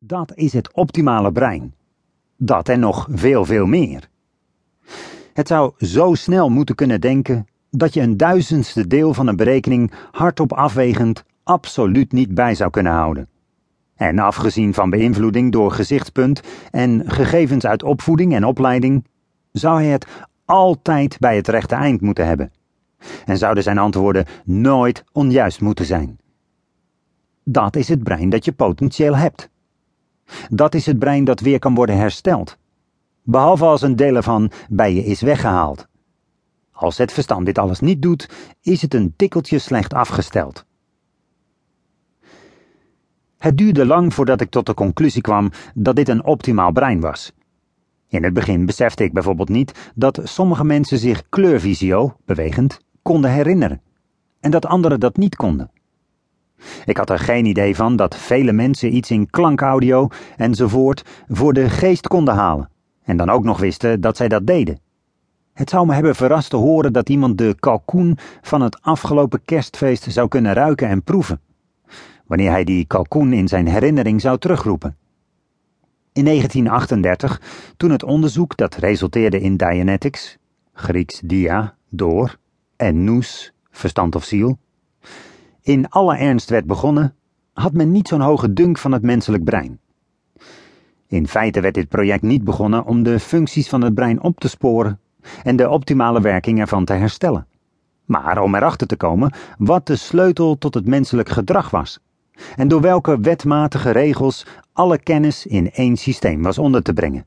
[0.00, 1.74] Dat is het optimale brein.
[2.36, 4.08] Dat en nog veel, veel meer.
[5.32, 9.92] Het zou zo snel moeten kunnen denken dat je een duizendste deel van een berekening
[10.10, 13.28] hardop afwegend absoluut niet bij zou kunnen houden.
[13.94, 19.06] En afgezien van beïnvloeding door gezichtspunt en gegevens uit opvoeding en opleiding,
[19.52, 20.06] zou hij het
[20.44, 22.52] altijd bij het rechte eind moeten hebben.
[23.24, 26.18] En zouden zijn antwoorden nooit onjuist moeten zijn.
[27.44, 29.50] Dat is het brein dat je potentieel hebt.
[30.48, 32.58] Dat is het brein dat weer kan worden hersteld.
[33.22, 35.86] Behalve als een deel ervan bij je is weggehaald.
[36.72, 38.28] Als het verstand dit alles niet doet,
[38.62, 40.64] is het een tikkeltje slecht afgesteld.
[43.38, 47.32] Het duurde lang voordat ik tot de conclusie kwam dat dit een optimaal brein was.
[48.08, 53.82] In het begin besefte ik bijvoorbeeld niet dat sommige mensen zich kleurvisio, bewegend, konden herinneren
[54.40, 55.70] en dat anderen dat niet konden.
[56.84, 61.70] Ik had er geen idee van dat vele mensen iets in klankaudio enzovoort voor de
[61.70, 62.70] geest konden halen
[63.04, 64.80] en dan ook nog wisten dat zij dat deden.
[65.52, 70.06] Het zou me hebben verrast te horen dat iemand de kalkoen van het afgelopen kerstfeest
[70.08, 71.40] zou kunnen ruiken en proeven,
[72.26, 74.96] wanneer hij die kalkoen in zijn herinnering zou terugroepen.
[76.12, 77.40] In 1938,
[77.76, 80.38] toen het onderzoek dat resulteerde in Dianetics,
[80.72, 82.36] Grieks dia, door,
[82.76, 84.58] en nous, verstand of ziel,
[85.68, 87.14] in alle ernst werd begonnen,
[87.52, 89.80] had men niet zo'n hoge dunk van het menselijk brein.
[91.06, 94.48] In feite werd dit project niet begonnen om de functies van het brein op te
[94.48, 95.00] sporen
[95.42, 97.46] en de optimale werking ervan te herstellen,
[98.04, 102.00] maar om erachter te komen wat de sleutel tot het menselijk gedrag was
[102.56, 107.26] en door welke wetmatige regels alle kennis in één systeem was onder te brengen.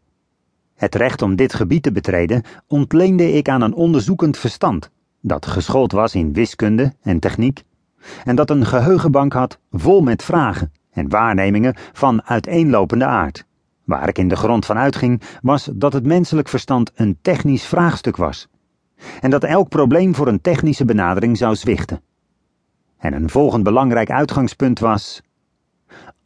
[0.76, 4.90] Het recht om dit gebied te betreden ontleende ik aan een onderzoekend verstand,
[5.20, 7.64] dat geschoold was in wiskunde en techniek,
[8.24, 13.46] en dat een geheugenbank had vol met vragen en waarnemingen van uiteenlopende aard.
[13.84, 18.18] Waar ik in de grond van uitging, was dat het menselijk verstand een technisch vraagstuk
[18.18, 18.48] was,
[19.22, 22.02] en dat elk probleem voor een technische benadering zou zwichten.
[22.98, 25.22] En een volgend belangrijk uitgangspunt was: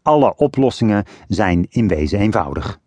[0.02, 2.80] alle oplossingen zijn in wezen eenvoudig.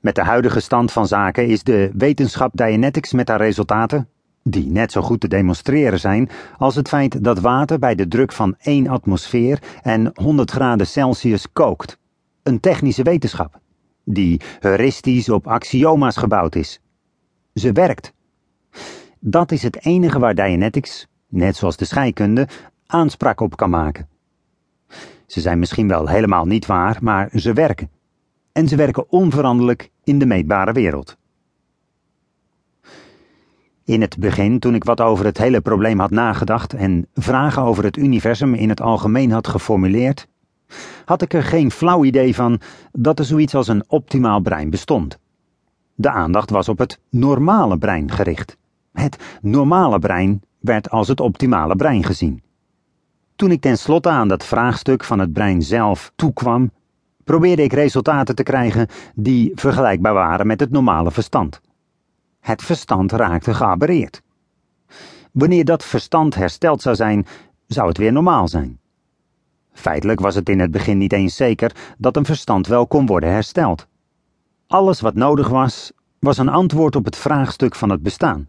[0.00, 4.08] Met de huidige stand van zaken is de wetenschap Dianetics met haar resultaten,
[4.42, 8.32] die net zo goed te demonstreren zijn als het feit dat water bij de druk
[8.32, 11.98] van 1 atmosfeer en 100 graden Celsius kookt,
[12.42, 13.60] een technische wetenschap,
[14.04, 16.80] die heuristisch op axioma's gebouwd is.
[17.54, 18.12] Ze werkt.
[19.18, 22.48] Dat is het enige waar Dianetics, net zoals de scheikunde,
[22.86, 24.08] aanspraak op kan maken.
[25.26, 27.90] Ze zijn misschien wel helemaal niet waar, maar ze werken.
[28.52, 31.16] En ze werken onveranderlijk in de meetbare wereld.
[33.84, 37.84] In het begin, toen ik wat over het hele probleem had nagedacht en vragen over
[37.84, 40.26] het universum in het algemeen had geformuleerd,
[41.04, 42.60] had ik er geen flauw idee van
[42.92, 45.18] dat er zoiets als een optimaal brein bestond.
[45.94, 48.56] De aandacht was op het normale brein gericht.
[48.92, 52.42] Het normale brein werd als het optimale brein gezien.
[53.36, 56.70] Toen ik tenslotte aan dat vraagstuk van het brein zelf toekwam,
[57.24, 61.60] probeerde ik resultaten te krijgen die vergelijkbaar waren met het normale verstand.
[62.42, 64.22] Het verstand raakte geaberreerd.
[65.32, 67.26] Wanneer dat verstand hersteld zou zijn,
[67.66, 68.80] zou het weer normaal zijn.
[69.72, 73.30] Feitelijk was het in het begin niet eens zeker dat een verstand wel kon worden
[73.30, 73.86] hersteld.
[74.66, 78.46] Alles wat nodig was, was een antwoord op het vraagstuk van het bestaan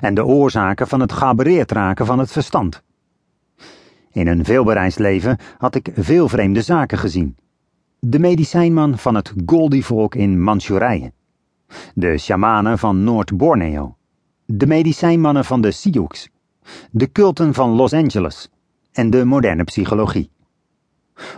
[0.00, 2.82] en de oorzaken van het geaberreerd raken van het verstand.
[4.12, 7.36] In een veelbereisd leven had ik veel vreemde zaken gezien.
[7.98, 11.12] De medicijnman van het Goldie-volk in Manchurije.
[11.94, 13.96] De shamanen van Noord-Borneo.
[14.44, 16.28] De medicijnmannen van de Sioux.
[16.90, 18.50] De culten van Los Angeles.
[18.92, 20.30] En de moderne psychologie.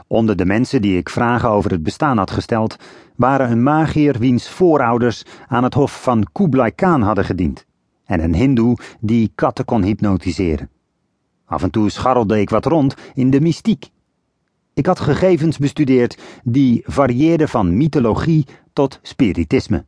[0.06, 2.76] Onder de mensen die ik vragen over het bestaan had gesteld,
[3.16, 7.66] waren een magier wiens voorouders aan het hof van Kublai Khan hadden gediend,
[8.04, 10.70] en een hindoe die katten kon hypnotiseren.
[11.44, 13.90] Af en toe scharrelde ik wat rond in de mystiek.
[14.74, 19.84] Ik had gegevens bestudeerd die varieerden van mythologie tot spiritisme.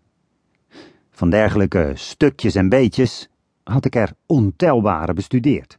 [1.18, 3.28] Van dergelijke stukjes en beetjes
[3.64, 5.78] had ik er ontelbare bestudeerd.